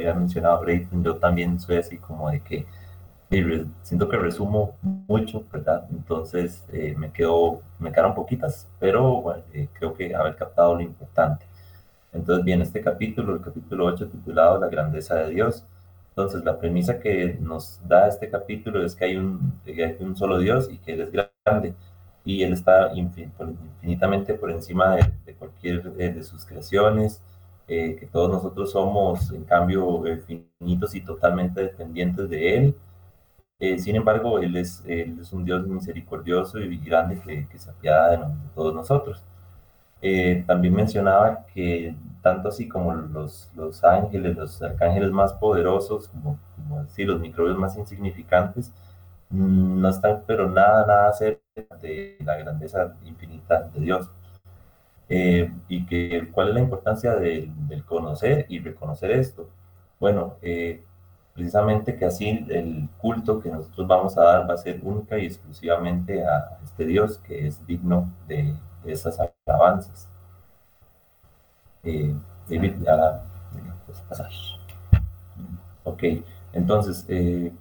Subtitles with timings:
[0.00, 2.66] había mencionado Brayton, yo también soy así como de que
[3.82, 5.86] siento que resumo mucho, ¿verdad?
[5.90, 10.80] Entonces eh, me, quedo, me quedaron poquitas, pero bueno, eh, creo que haber captado lo
[10.80, 11.46] importante.
[12.12, 15.64] Entonces viene este capítulo, el capítulo 8 titulado La grandeza de Dios.
[16.10, 20.16] Entonces la premisa que nos da este capítulo es que hay un, que hay un
[20.16, 21.74] solo Dios y que Él es grande
[22.24, 27.22] y Él está infinitamente por encima de, cualquier eh, de sus creaciones,
[27.98, 32.74] que todos nosotros somos en cambio finitos y totalmente dependientes de Él
[33.60, 37.68] eh, sin embargo, él es, él es un Dios misericordioso y grande que, que se
[37.70, 39.22] apiada de, todos nosotros.
[40.02, 46.38] Eh, también mencionaba que tanto así como los, los ángeles, los arcángeles más poderosos, como,
[46.56, 48.72] como decir, los microbios más insignificantes,
[49.30, 51.42] mm, no están pero nada, nada cerca
[51.82, 54.08] de la grandeza infinita de Dios.
[55.12, 59.48] Eh, y que cuál es la importancia del conocer y reconocer esto.
[59.98, 60.84] Bueno, eh,
[61.34, 65.26] precisamente que así el culto que nosotros vamos a dar va a ser única y
[65.26, 70.08] exclusivamente a este Dios que es digno de, esas alabanzas.
[71.82, 72.14] Eh,
[72.48, 73.22] David, ya
[73.86, 74.30] pues, pasar.
[75.82, 76.04] Ok,
[76.52, 77.04] entonces,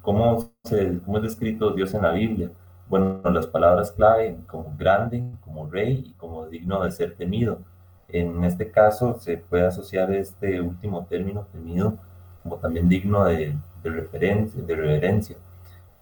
[0.03, 2.51] ¿cómo, se, ¿cómo es descrito Dios en la Biblia?
[2.89, 7.59] Bueno, las palabras clave como grande, como rey y como digno de ser temido.
[8.07, 11.95] En este caso se puede asociar este último término, temido,
[12.43, 15.37] como también digno de, de, referencia, de reverencia.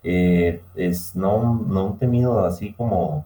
[0.04, 3.26] Eh, es no, no un temido así como,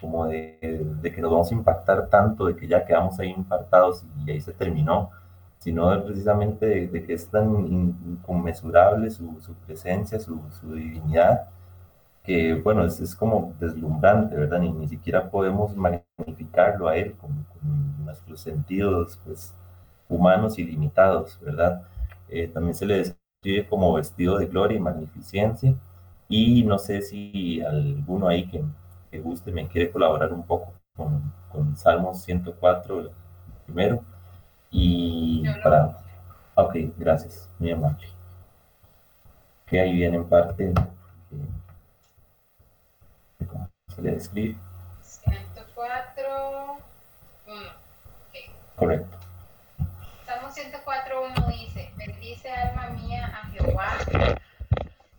[0.00, 0.58] como de,
[1.02, 4.40] de, que nos vamos a impactar tanto, de que ya quedamos ahí impactados y ahí
[4.40, 5.10] se terminó,
[5.58, 7.54] sino precisamente de, que es tan
[8.06, 11.48] inconmensurable su, su presencia, su, su, divinidad,
[12.24, 14.60] que bueno, es, es, como deslumbrante, ¿verdad?
[14.60, 19.52] Ni, ni siquiera podemos magnificarlo a él con, con nuestros sentidos pues,
[20.08, 21.82] humanos y limitados, ¿verdad?
[22.28, 25.74] Eh, también se le describe como vestido de gloria y magnificencia.
[26.28, 28.62] Y no sé si alguno ahí que,
[29.10, 33.10] que guste me quiere colaborar un poco con, con Salmos 104
[33.66, 34.02] primero.
[34.70, 35.98] Y para...
[36.54, 38.06] Ok, gracias, mi amable.
[39.66, 40.74] Que ahí viene en parte de
[43.92, 44.56] cómo se le describe.
[45.02, 46.78] 104,
[47.46, 47.56] 1.
[48.76, 49.18] Correcto.
[50.26, 53.98] Salmo 104, 1 dice, bendice alma mía a Jehová.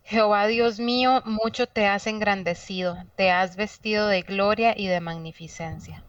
[0.03, 6.03] Jehová Dios mío, mucho te has engrandecido, te has vestido de gloria y de magnificencia.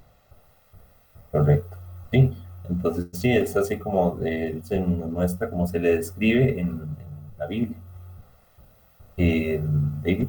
[1.31, 1.77] Correcto.
[2.11, 2.37] Sí,
[2.69, 7.47] entonces sí, es así como eh, se muestra, como se le describe en, en la
[7.47, 7.77] Biblia.
[9.17, 9.61] Eh,
[10.03, 10.29] David.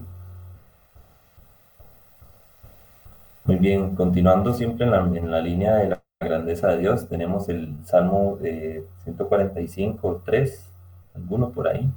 [3.46, 7.08] Muy bien, continuando siempre en la, en la línea de la grandeza de Dios.
[7.08, 10.72] Tenemos el Salmo eh, 145, 3,
[11.14, 11.88] alguno por ahí.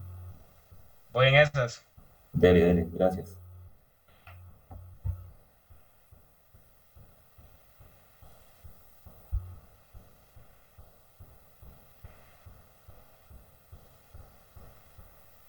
[1.11, 1.87] Voy en estas.
[2.35, 3.39] Dele, dele, gracias.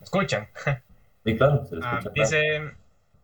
[0.02, 0.48] ¿Escuchan?
[1.26, 2.12] Sí, claro, se ah, escucha.
[2.16, 2.72] dice,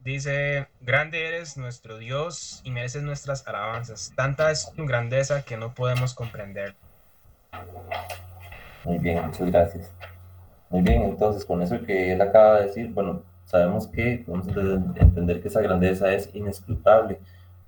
[0.06, 4.14] Dice, grande eres nuestro Dios y mereces nuestras alabanzas.
[4.16, 6.76] Tanta es tu grandeza que no podemos comprender.
[8.84, 9.92] Muy bien, muchas gracias.
[10.70, 15.02] Muy bien, entonces con eso que él acaba de decir, bueno, sabemos que vamos a
[15.02, 17.20] entender que esa grandeza es inescrutable.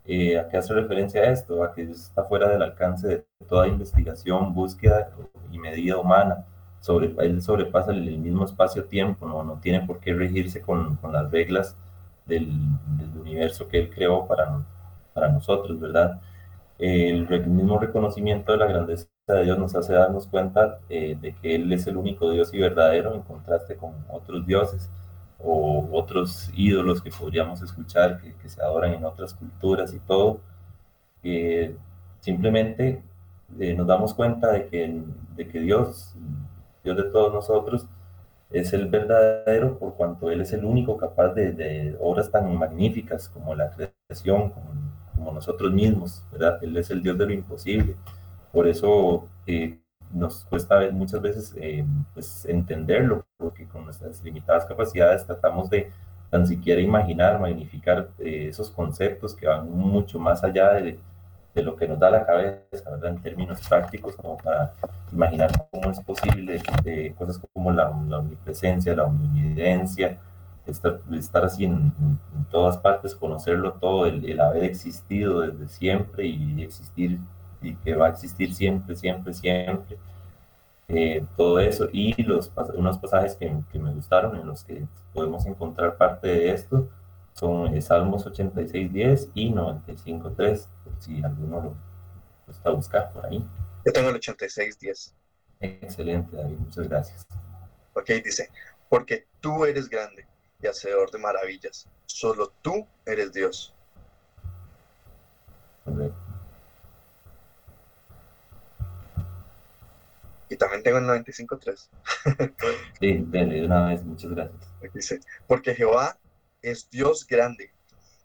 [0.06, 1.64] Eh, ¿A qué hace referencia a esto?
[1.64, 5.10] A que está fuera del alcance de toda investigación, búsqueda
[5.52, 6.46] y medida humana.
[6.82, 9.44] Sobre, él sobrepasa el mismo espacio-tiempo, ¿no?
[9.44, 11.76] no tiene por qué regirse con, con las reglas
[12.28, 12.52] del,
[13.20, 14.64] universo que Él creó para,
[15.14, 16.22] para nosotros, ¿verdad?
[16.80, 21.56] El, mismo reconocimiento de la grandeza de Dios nos hace darnos cuenta eh, de que
[21.56, 24.90] Él es el único Dios y verdadero en contraste con otros dioses
[25.40, 30.40] o otros ídolos que podríamos escuchar que, se adoran en otras culturas y todo.
[32.22, 33.02] simplemente
[33.60, 35.02] eh, nos damos cuenta de que,
[35.36, 36.14] de que Dios,
[36.84, 37.86] Dios de todos nosotros,
[38.50, 43.56] es el verdadero por cuanto Él es el único capaz de, obras tan magníficas como
[43.56, 46.58] la creación, como, nosotros mismos, ¿verdad?
[46.64, 47.96] Él es el Dios de lo imposible.
[48.52, 49.78] Por eso eh,
[50.12, 55.92] nos cuesta muchas veces eh, pues, entenderlo, porque con nuestras limitadas capacidades tratamos de
[56.30, 60.98] tan siquiera imaginar, magnificar eh, esos conceptos que van mucho más allá de,
[61.58, 63.10] de lo que nos da la cabeza, ¿verdad?
[63.10, 64.74] En términos prácticos, como para
[65.12, 70.20] imaginar cómo es posible de cosas como la, omnipresencia, la omnividencia,
[70.68, 71.92] estar, estar así en,
[72.52, 77.20] todas partes, conocerlo todo, el, haber existido desde siempre y existir
[77.62, 79.98] y que va a existir siempre, siempre, siempre.
[80.88, 85.46] eh, todo eso y los, unos pasajes que, que, me gustaron en los que podemos
[85.48, 86.88] encontrar parte de esto
[87.38, 90.70] son eh, Salmos 86, 10 y 95, 3,
[91.00, 91.76] si alguno lo
[92.48, 93.44] gusta buscar por ahí.
[93.86, 95.16] Yo tengo el 86, 10.
[95.60, 97.28] Excelente, David, muchas gracias.
[97.94, 98.50] Ok, dice,
[98.90, 100.26] porque tú eres grande
[100.62, 103.74] y hacedor de maravillas, solo tú eres Dios.
[110.50, 111.90] Y también tengo el 95.3.
[113.00, 114.62] sí, de una vez, muchas gracias.
[114.94, 116.18] Dice, porque Jehová
[116.62, 117.72] es Dios grande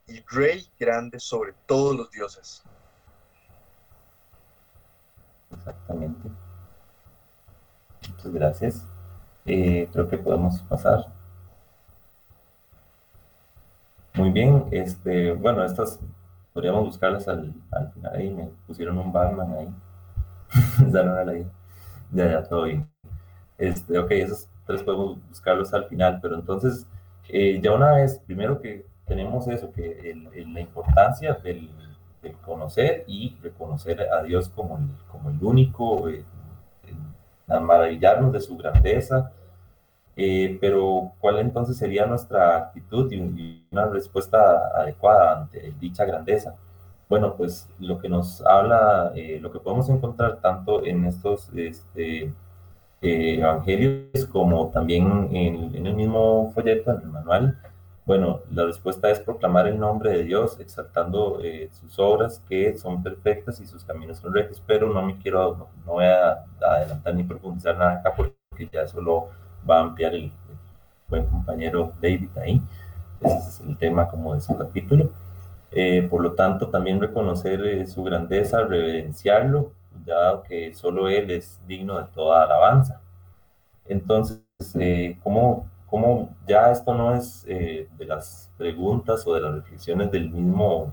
[0.06, 2.62] y Rey grande sobre todos los dioses.
[5.52, 6.31] Exactamente.
[8.08, 8.87] Muchas gracias.
[9.44, 11.06] Eh, creo que podemos pasar.
[14.14, 15.99] Muy bien, este, bueno, estas
[16.52, 19.75] podríamos buscarlas al, al final ahí, me pusieron un Batman ahí.
[20.93, 21.50] ya no era la idea.
[22.12, 22.87] Ya, ya, todo bien.
[23.56, 26.87] Este, ok, esos tres podemos buscarlos al final, pero entonces,
[27.28, 31.70] eh, ya una vez, primero que tenemos eso, que el, la importancia del,
[32.44, 36.24] conocer y reconocer a Dios como el, como el único, eh,
[37.48, 39.32] maravillarnos de su grandeza,
[40.16, 46.56] eh, pero ¿cuál entonces sería nuestra actitud y, una respuesta adecuada ante dicha grandeza?
[47.08, 52.32] Bueno, pues lo que nos habla, eh, lo que podemos encontrar tanto en estos este,
[53.02, 57.58] eh, evangelios como también en, en, el mismo folleto, en el manual,
[58.04, 61.40] bueno, la respuesta es proclamar el nombre de Dios, exaltando
[61.70, 65.69] sus obras que son perfectas y sus caminos son rectos, pero no me quiero, no,
[65.87, 68.34] no voy a adelantar ni profundizar nada acá porque
[68.72, 69.28] ya eso lo
[69.69, 70.32] va a ampliar el,
[71.12, 72.62] buen compañero David ahí.
[73.20, 75.10] Ese es el tema como de su capítulo.
[75.70, 79.72] Eh, por lo tanto, también reconocer eh, su grandeza, reverenciarlo,
[80.04, 83.00] dado que solo Él es digno de toda alabanza.
[83.87, 84.40] Entonces,
[84.78, 90.31] eh, ¿cómo, ¿cómo, ya esto no es de las preguntas o de las reflexiones del
[90.31, 90.93] mismo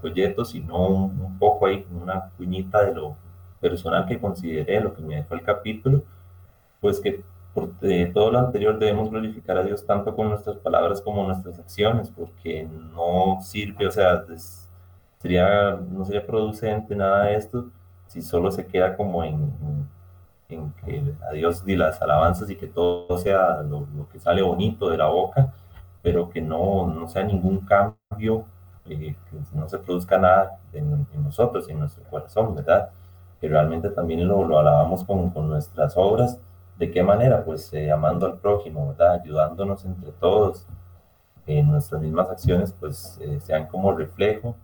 [0.00, 3.16] folleto, sino un, un, poco ahí, una cuñita de lo
[3.60, 6.02] personal que consideré, lo que me dejó el capítulo,
[6.80, 7.24] pues que
[7.54, 11.58] por eh, todo lo anterior debemos glorificar a Dios tanto con nuestras palabras como nuestras
[11.58, 14.24] acciones, porque no sirve, o sea,
[15.18, 17.70] sería, no sería producente nada de esto
[18.14, 19.52] si solo se queda como en,
[20.48, 24.98] que a Dios y las alabanzas y que todo sea lo, que sale bonito de
[24.98, 25.52] la boca,
[26.02, 28.44] pero que no, no sea ningún cambio,
[28.88, 32.90] eh, que no se produzca nada en, nosotros, en nuestro corazón, ¿verdad?
[33.40, 36.38] Que realmente también lo, alabamos con, con nuestras obras
[36.78, 37.44] ¿De qué manera?
[37.44, 39.20] Pues eh, amando al prójimo, ¿verdad?
[39.22, 40.66] Ayudándonos entre todos.
[41.46, 44.56] En nuestras mismas acciones, pues eh, sean como reflejo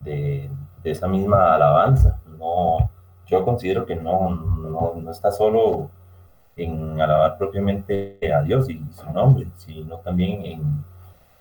[0.00, 0.50] de,
[0.84, 2.20] esa misma alabanza.
[2.42, 2.90] No,
[3.26, 5.90] yo considero que no, no, no, está solo
[6.56, 10.84] en alabar propiamente a Dios y su nombre, sino también en,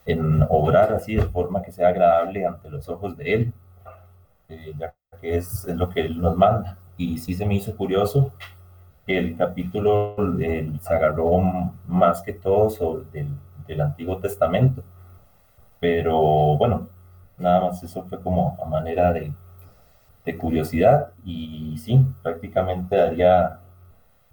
[0.05, 3.53] en obrar así de forma que sea agradable ante los ojos de Él,
[4.49, 4.73] eh,
[5.19, 6.77] que es, es, lo que Él nos manda.
[6.97, 8.31] Y sí se me hizo curioso
[9.07, 11.37] el capítulo se agarró
[11.87, 13.29] más que todo sobre del,
[13.67, 14.83] del, Antiguo Testamento.
[15.79, 16.87] Pero bueno,
[17.37, 19.33] nada más eso fue como a manera de,
[20.25, 23.59] de curiosidad y sí, prácticamente daría,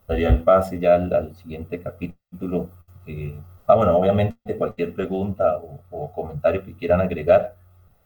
[0.07, 2.69] daría el pase ya al, siguiente capítulo.
[3.07, 5.59] Eh, ah, bueno, obviamente cualquier pregunta
[5.91, 7.55] o, comentario que quieran agregar,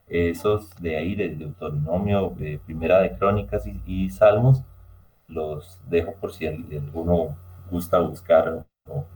[0.09, 4.63] esos de ahí, de Deuteronomio, de Primera de Crónicas y, y Salmos,
[5.29, 7.37] los dejo por si alguno
[7.71, 9.07] gusta buscar o,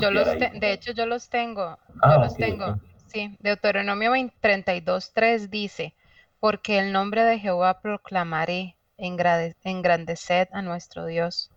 [0.00, 1.78] yo los De hecho, yo los tengo.
[2.00, 2.80] Ah, yo los tengo.
[3.06, 5.94] Sí, Deuteronomio 32.3 dice,
[6.40, 11.50] porque el nombre de Jehová proclamaré, engrandeced a nuestro Dios.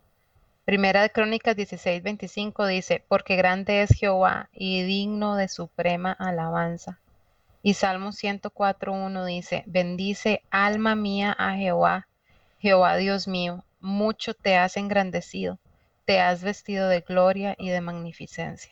[0.65, 6.99] Primera de Crónicas 16.25 dice, porque grande es Jehová y digno de suprema alabanza.
[7.61, 12.07] Y Salmo 104.1 dice, bendice alma mía a Jehová
[12.63, 15.59] Jehová Dios mío, mucho te has engrandecido,
[16.05, 18.71] te has vestido de gloria y de magnificencia.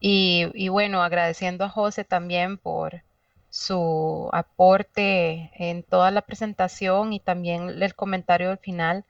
[0.00, 3.04] Y, bueno, agradeciendo a José también por
[3.50, 9.04] su aporte en toda la presentación y también el comentario al final.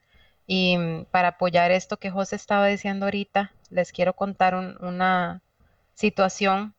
[0.47, 5.43] Y mm, para apoyar esto que José estaba diciendo ahorita, les quiero contar una
[5.95, 6.75] situación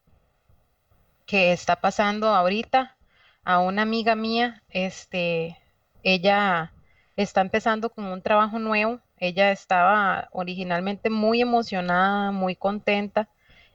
[1.26, 2.96] que está pasando ahorita
[3.44, 4.64] a una amiga mía.
[4.70, 5.58] Este,
[6.04, 6.74] ella
[7.16, 9.02] está empezando con un trabajo nuevo.
[9.18, 13.30] Ella estaba originalmente muy emocionada, muy contenta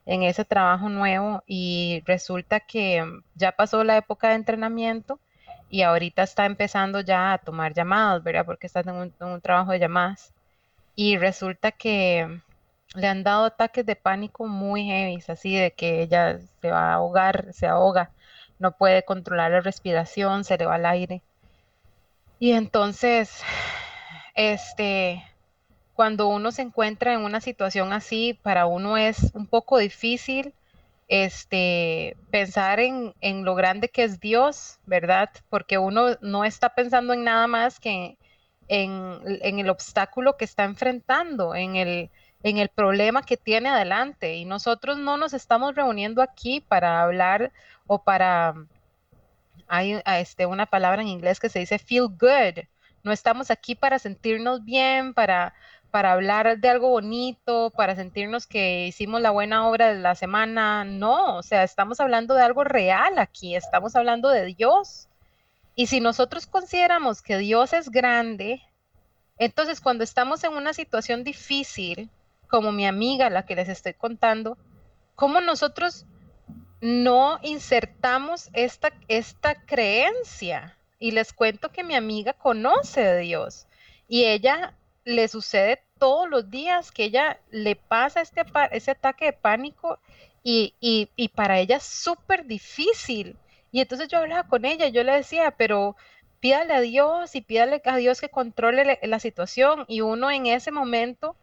[0.05, 5.19] en ese trabajo nuevo y resulta que mm, ya pasó la época de entrenamiento
[5.69, 8.45] y ahorita está empezando ya a tomar llamadas, ¿verdad?
[8.45, 10.31] Porque está en un, trabajo de llamadas.
[10.95, 12.41] Y resulta que
[12.93, 16.93] le han dado ataques de pánico muy heavy, así de que ella se va a
[16.95, 18.11] ahogar, se ahoga,
[18.59, 21.23] no puede controlar la respiración, se le va al aire.
[22.39, 23.41] Y entonces,
[24.35, 25.23] este,
[25.93, 30.53] cuando uno se encuentra en una situación así, para uno es un poco difícil
[31.07, 33.13] este, pensar en,
[33.45, 35.29] lo grande que es Dios, ¿verdad?
[35.49, 38.17] Porque uno no está pensando en nada más que
[38.67, 39.19] en,
[39.59, 42.09] el obstáculo que está enfrentando, en el,
[42.41, 44.35] en el problema que tiene adelante.
[44.35, 47.51] Y nosotros no nos estamos reuniendo aquí para hablar
[47.87, 48.55] o para...
[49.67, 52.63] Hay este, una palabra en inglés que se dice feel good.
[53.03, 55.53] No estamos aquí para sentirnos bien, para,
[55.93, 60.83] para hablar de algo bonito, para sentirnos que hicimos la buena obra de la semana.
[60.83, 65.07] No, o sea, estamos hablando de algo real aquí, estamos hablando de Dios.
[65.75, 68.63] Y si nosotros consideramos que Dios es grande,
[69.37, 72.09] entonces cuando estamos en una situación difícil,
[72.47, 74.57] como mi amiga, la que les estoy contando,
[75.13, 76.07] ¿cómo nosotros
[76.81, 80.75] no insertamos esta, esta creencia?
[80.97, 83.67] Y les cuento que mi amiga conoce de Dios
[84.07, 84.73] y ella
[85.05, 89.99] le sucede todos los días que ella le pasa este, ese ataque de pánico
[90.43, 93.37] y, para ella es súper difícil.
[93.71, 95.95] Y entonces yo hablaba con ella, yo le decía, pero
[96.39, 99.85] pídale a Dios y pídale a Dios que controle la situación.
[99.87, 101.35] Y uno en ese momento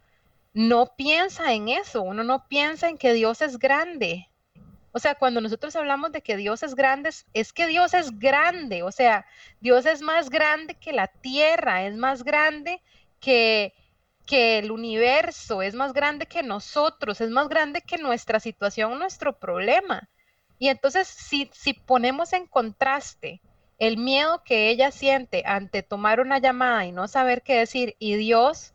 [0.53, 4.29] no piensa en eso, uno no piensa en que Dios es grande.
[4.93, 8.83] O sea, cuando nosotros hablamos de que Dios es grande, es que Dios es grande.
[8.83, 9.25] O sea,
[9.61, 12.83] Dios es más grande que la tierra, es más grande
[13.21, 13.75] que,
[14.27, 19.39] que el universo es más grande que nosotros, es más grande que nuestra situación, nuestro
[19.39, 20.09] problema.
[20.59, 23.41] Y entonces, si, si ponemos en contraste
[23.79, 28.15] el miedo que ella siente ante tomar una llamada y no saber qué decir, y
[28.17, 28.75] Dios,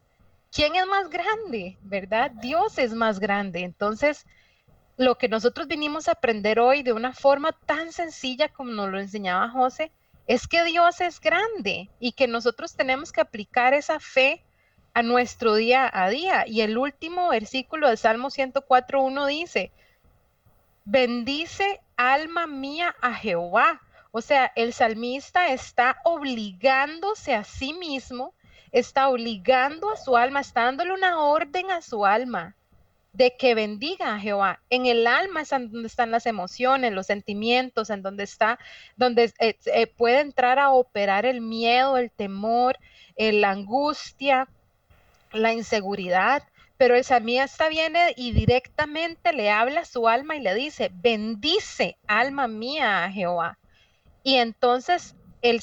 [0.51, 1.77] ¿quién es más grande?
[1.81, 2.31] ¿Verdad?
[2.31, 3.61] Dios es más grande.
[3.61, 4.25] Entonces,
[4.97, 8.99] lo que nosotros vinimos a aprender hoy de una forma tan sencilla como nos lo
[8.99, 9.91] enseñaba José,
[10.27, 14.43] es que Dios es grande y que nosotros tenemos que aplicar esa fe
[14.93, 16.45] a nuestro día a día.
[16.47, 19.71] Y el último versículo de Salmo 104.1 dice,
[20.85, 23.81] bendice alma mía a Jehová.
[24.11, 28.33] O sea, el salmista está obligándose a sí mismo,
[28.71, 32.55] está obligando a su alma, está dándole una orden a su alma
[33.15, 34.59] de que bendiga a Jehová.
[34.69, 38.59] En el alma es donde están las emociones, los sentimientos, en donde está,
[38.97, 42.77] donde eh, eh, puede entrar a operar el miedo, el temor,
[43.15, 44.49] eh, la angustia,
[45.31, 46.43] la inseguridad.
[46.77, 51.97] Pero el salmista viene y directamente le habla a su alma y le dice, bendice
[52.07, 53.57] alma mía a Jehová.
[54.23, 55.61] Y entonces el,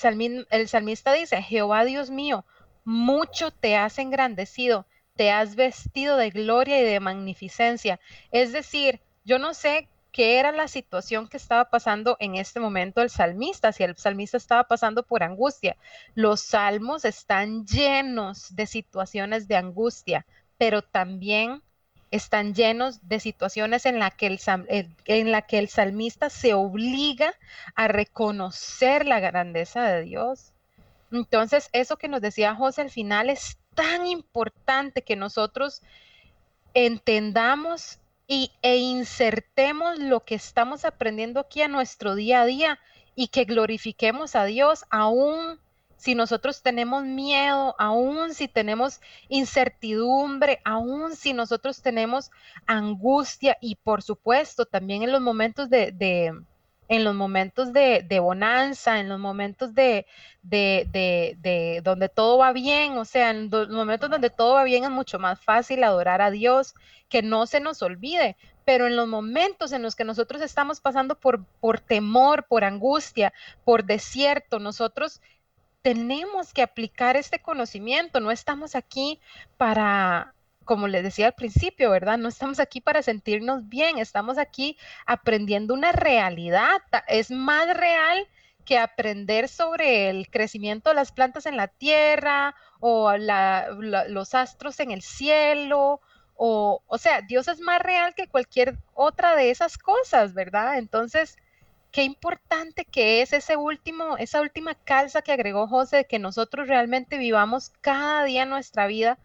[0.50, 2.46] el salmista dice, Jehová Dios mío,
[2.84, 8.00] mucho te has engrandecido te has vestido de gloria y de magnificencia.
[8.30, 13.00] Es decir, yo no sé qué era la situación que estaba pasando en este momento
[13.00, 15.76] el salmista, si el salmista estaba pasando por angustia.
[16.14, 20.26] Los salmos están llenos de situaciones de angustia,
[20.58, 21.62] pero también
[22.10, 27.32] están llenos de situaciones en la que el, la que el salmista se obliga
[27.74, 30.52] a reconocer la grandeza de Dios.
[31.10, 35.82] Entonces, eso que nos decía José al final es tan importante que nosotros
[36.74, 42.78] entendamos y, e insertemos lo que estamos aprendiendo aquí a nuestro día a día
[43.14, 45.60] y que glorifiquemos a Dios aún
[46.02, 52.32] si nosotros tenemos miedo, aún si tenemos incertidumbre, aún si nosotros tenemos
[52.66, 56.42] angustia y por supuesto también en los momentos de,
[56.92, 60.04] en los momentos de, bonanza, en los momentos de,
[60.42, 64.90] de, donde todo va bien, o sea, en los momentos donde todo va bien es
[64.90, 66.74] mucho más fácil adorar a Dios,
[67.08, 71.18] que no se nos olvide, pero en los momentos en los que nosotros estamos pasando
[71.18, 73.32] por, por temor, por angustia,
[73.64, 75.22] por desierto, nosotros
[75.80, 79.18] tenemos que aplicar este conocimiento, no estamos aquí
[79.56, 80.34] para
[80.64, 82.18] como les decía al principio, ¿verdad?
[82.18, 84.76] No estamos aquí para sentirnos bien, estamos aquí
[85.06, 86.80] aprendiendo una realidad.
[87.08, 88.26] Es más real
[88.64, 94.90] que aprender sobre el crecimiento de las plantas en la tierra o los astros en
[94.90, 96.00] el cielo.
[96.36, 100.78] O, o sea, Dios es más real que cualquier otra de esas cosas, ¿verdad?
[100.78, 101.36] Entonces,
[101.92, 106.66] qué importante que es ese último, esa última calza que agregó José, de que nosotros
[106.66, 109.18] realmente vivamos cada día nuestra vida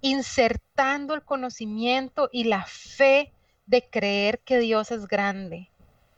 [0.00, 3.32] insertando el conocimiento y la fe
[3.66, 5.70] de creer que Dios es grande.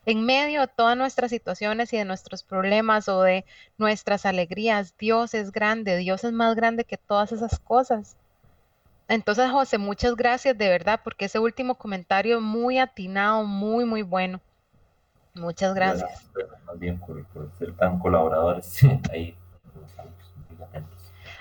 [0.04, 3.44] En medio de todas nuestras situaciones y de nuestros problemas o de
[3.76, 8.16] nuestras alegrías, Dios es grande, Dios es más grande que todas esas cosas.
[9.08, 14.40] Entonces, José, muchas gracias de verdad, porque ese último comentario muy atinado, muy, muy bueno.
[15.34, 16.30] Muchas gracias.
[16.66, 17.24] Más bien por,
[17.58, 18.80] ser tan colaboradores
[19.12, 19.36] ahí.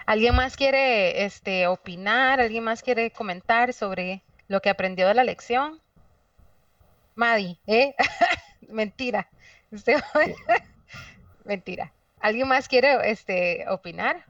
[0.05, 2.39] ¿Alguien más quiere este, opinar?
[2.39, 5.81] ¿Alguien más quiere comentar sobre lo que aprendió de la lección?
[7.15, 7.95] Madi, ¿eh?
[8.69, 9.29] Mentira.
[11.45, 11.91] Mentira.
[12.19, 14.25] ¿Alguien más quiere este, opinar?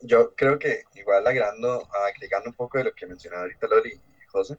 [0.00, 4.26] yo creo que igual agregando, agregando un poco de lo que mencionaba ahorita Loli y
[4.26, 4.56] José,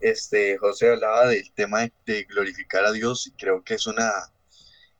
[0.00, 4.10] este, José hablaba del tema de, glorificar a Dios y creo que es una,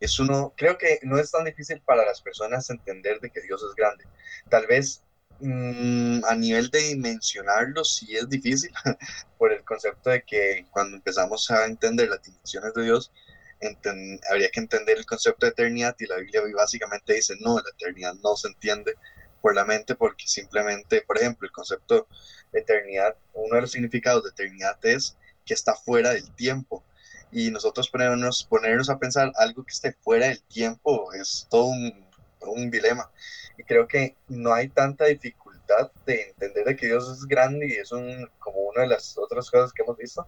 [0.00, 3.62] es uno, creo que no es tan difícil para las personas entender de que Dios
[3.62, 4.04] es grande.
[4.50, 5.02] Tal vez
[5.40, 8.72] mm, a nivel de mencionarlo sí es difícil
[9.38, 13.12] por el concepto de que cuando empezamos a entender las dimensiones de Dios,
[14.30, 18.14] habría que entender el concepto de eternidad y la Biblia básicamente dice, no, la eternidad
[18.22, 18.94] no se entiende
[19.40, 22.06] por la mente porque simplemente, por ejemplo, el concepto
[22.52, 26.84] de eternidad, uno de los significados de eternidad es que está fuera del tiempo.
[27.38, 32.09] Y nosotros ponernos, ponernos a pensar algo que esté fuera del tiempo es todo un,
[32.40, 33.11] un dilema.
[33.59, 37.73] Y creo que no hay tanta dificultad de entender de que Dios es grande y
[37.73, 40.26] es un, como una de las otras cosas que hemos visto,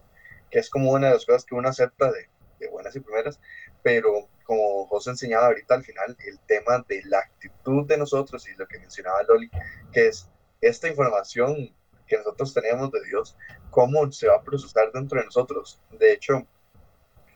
[0.51, 3.39] que es como una de las cosas que uno acepta de, de buenas y primeras,
[3.81, 8.55] pero como José enseñaba ahorita al final, el tema de la actitud de nosotros y
[8.55, 9.49] lo que mencionaba Loli,
[9.91, 10.29] que es
[10.61, 11.73] esta información
[12.05, 13.35] que nosotros tenemos de Dios,
[13.71, 15.81] cómo se va a procesar dentro de nosotros.
[15.97, 16.45] De hecho,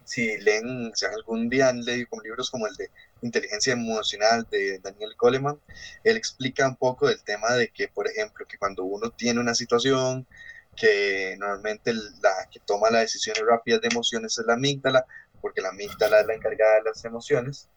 [0.05, 2.89] si leen, si algún día han leído libros como el de
[3.21, 5.59] Inteligencia Emocional de Daniel Coleman,
[6.03, 9.55] él explica un poco del tema de que, por ejemplo, que cuando uno tiene una
[9.55, 10.27] situación,
[10.75, 15.05] que normalmente la que toma las decisiones rápidas de emociones es la amígdala,
[15.41, 17.69] porque la amígdala es la encargada de las emociones.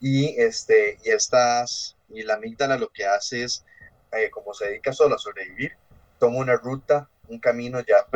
[0.00, 3.64] Y, este, y, estas, y la amígdala lo que hace es,
[4.12, 5.72] eh, como se dedica solo a sobrevivir,
[6.18, 8.06] toma una ruta, un camino ya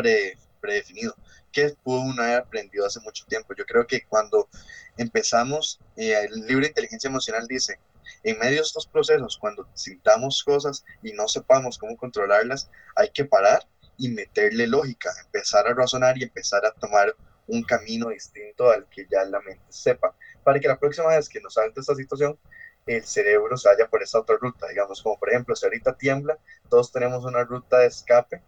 [0.67, 1.15] predefinido,
[1.53, 3.55] que pudo uno haber aprendido hace mucho tiempo.
[3.55, 4.49] Yo creo que cuando
[4.97, 7.79] empezamos, eh, el libro de inteligencia emocional dice,
[8.25, 13.25] en medio de estos procesos, cuando sintamos cosas y no sepamos cómo controlarlas, hay que
[13.25, 17.15] parar y meterle lógica, empezar a razonar y empezar a tomar
[17.47, 21.41] un camino distinto al que ya la mente sepa, para que la próxima vez que
[21.41, 22.39] nos salte esta situación,
[22.87, 26.39] el cerebro se vaya por esa otra ruta, digamos, como por ejemplo, si ahorita tiembla,
[26.69, 28.43] todos tenemos una ruta de escape,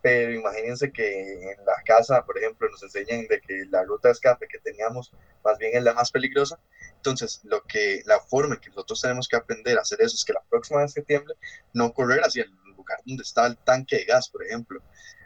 [0.00, 4.12] pero imagínense que en la casa, por ejemplo, nos enseñan de que la ruta de
[4.12, 5.12] escape que teníamos
[5.44, 6.58] más bien es la más peligrosa,
[6.96, 10.24] entonces lo que, la forma en que nosotros tenemos que aprender a hacer eso es
[10.24, 11.34] que la próxima vez que tiemble,
[11.72, 14.82] no correr hacia el lugar donde está el tanque de gas, por ejemplo,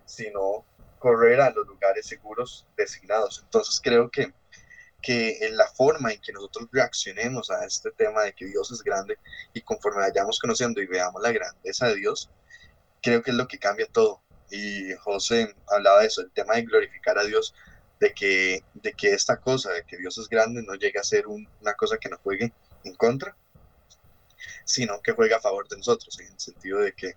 [0.06, 0.64] sino
[0.98, 3.40] correr a los lugares seguros designados.
[3.44, 4.32] Entonces creo que,
[5.02, 8.82] que en la forma en que nosotros reaccionemos a este tema de que Dios es
[8.82, 9.18] grande
[9.52, 12.30] y conforme vayamos conociendo y veamos la grandeza de Dios,
[13.02, 14.22] creo que es lo que cambia todo.
[14.54, 17.54] Y José hablaba de eso, el tema de glorificar a Dios,
[17.98, 21.26] de que, de que esta cosa, de que Dios es grande, no llegue a ser
[21.26, 22.52] una cosa que nos juegue
[22.84, 23.34] en contra,
[24.66, 27.14] sino que juegue a favor de nosotros, en el sentido de que,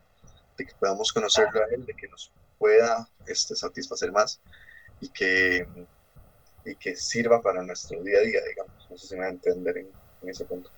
[0.58, 4.40] de que podamos conocerlo a Él, de que nos pueda este, satisfacer más
[5.02, 5.68] y que,
[6.64, 8.88] y que sirva para nuestro día a día, digamos.
[8.90, 9.90] No sé si me va a entender en,
[10.30, 10.72] ese punto.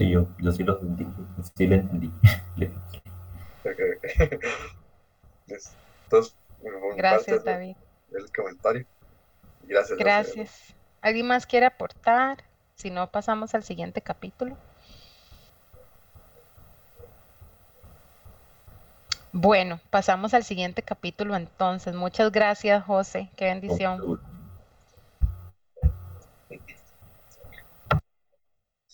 [0.00, 1.06] Sí, yo, yo sí lo entendí,
[1.54, 2.10] sí lo entendí.
[6.04, 6.34] Entonces,
[6.96, 7.76] gracias, David.
[8.10, 8.86] El comentario.
[9.64, 9.98] Gracias.
[9.98, 10.74] Gracias.
[11.02, 12.42] ¿Alguien más quiere aportar?
[12.76, 14.56] Si no, pasamos al siguiente capítulo.
[19.32, 21.94] Bueno, pasamos al siguiente capítulo entonces.
[21.94, 23.28] Muchas gracias, José.
[23.36, 24.18] Qué bendición.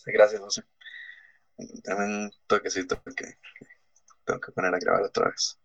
[0.04, 0.64] gracias, José.
[1.84, 3.38] Dame un toquecito porque
[4.24, 5.58] tengo que poner a grabar otra vez.